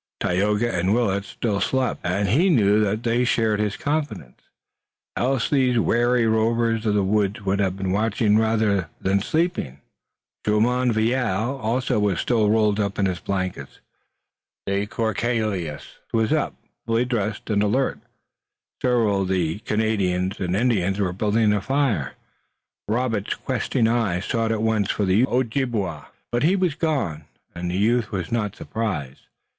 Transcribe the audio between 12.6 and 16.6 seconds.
in his blankets, but de Courcelles was up,